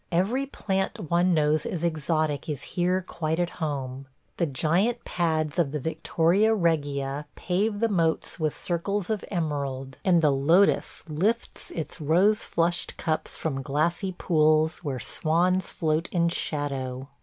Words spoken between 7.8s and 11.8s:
moats with circles of emerald, and the lotus lifts